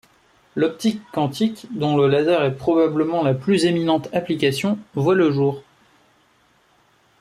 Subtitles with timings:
[0.55, 5.61] L'optique quantique, dont le laser est probablement la plus éminente application, voit le jour.